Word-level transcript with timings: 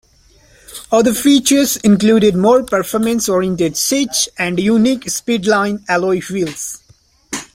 Other 0.91 1.13
features 1.13 1.77
included 1.77 2.33
more 2.35 2.63
performance 2.63 3.29
oriented 3.29 3.77
seats 3.77 4.27
and 4.39 4.59
unique 4.59 5.01
Speedline 5.05 5.85
alloy 5.87 6.21
wheels. 6.27 6.81